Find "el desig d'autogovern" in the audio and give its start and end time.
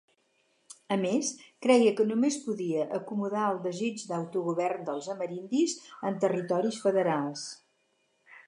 3.49-4.89